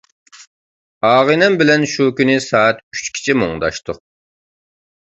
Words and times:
ئاغىنەم 1.09 1.59
بىلەن 1.63 1.85
شۇ 1.93 2.09
كۈنى 2.21 2.39
سائەت 2.47 2.83
ئۈچكىچە 2.89 3.39
مۇڭداشتۇق. 3.45 4.07